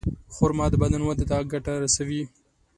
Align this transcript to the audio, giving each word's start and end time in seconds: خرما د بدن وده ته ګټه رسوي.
خرما 0.33 0.65
د 0.71 0.73
بدن 0.81 1.01
وده 1.03 1.25
ته 1.29 1.37
ګټه 1.51 1.73
رسوي. 1.83 2.21